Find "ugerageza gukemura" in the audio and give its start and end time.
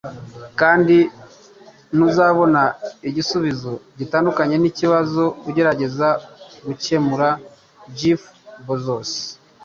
5.49-7.29